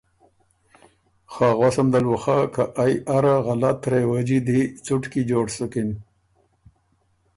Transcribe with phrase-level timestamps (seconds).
[1.33, 5.89] خه غؤسم دل بُو خۀ، که ائ اره غلط رېوجي دی څټکی جوړ سُکِن